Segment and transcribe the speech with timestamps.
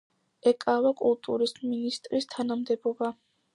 [0.51, 3.15] ეკავა კულტურის მინისტრის თანამდებობა.